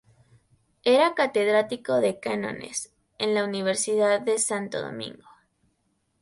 Era 0.83 1.13
catedrático 1.13 1.97
de 1.97 2.19
cánones 2.19 2.91
en 3.19 3.35
la 3.35 3.43
Universidad 3.45 4.19
de 4.19 4.39
Santo 4.39 4.81
Domingo. 4.81 5.27